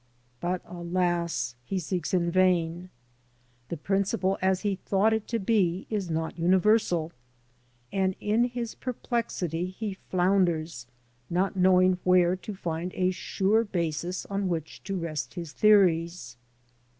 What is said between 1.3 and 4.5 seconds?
I he seeks in vain. The principle,